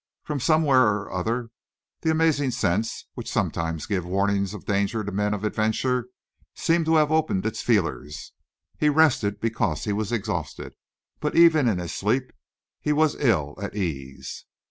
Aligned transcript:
From 0.23 0.39
somewhere 0.39 0.81
or 0.95 1.11
other, 1.13 1.51
the 2.01 2.09
amazing 2.09 2.49
sense 2.49 3.05
which 3.13 3.29
sometimes 3.29 3.85
gives 3.85 4.03
warning 4.03 4.45
of 4.51 4.65
danger 4.65 5.03
to 5.03 5.11
men 5.11 5.31
of 5.31 5.43
adventure, 5.43 6.07
seemed 6.55 6.85
to 6.85 6.95
have 6.95 7.11
opened 7.11 7.45
its 7.45 7.61
feelers. 7.61 8.33
He 8.79 8.89
rested 8.89 9.39
because 9.39 9.83
he 9.83 9.93
was 9.93 10.11
exhausted, 10.11 10.73
but 11.19 11.35
even 11.35 11.67
in 11.67 11.77
his 11.77 11.93
sleep 11.93 12.33
he 12.81 12.91
was 12.91 13.13
ill 13.19 13.53
at 13.61 13.75
ease. 13.75 14.45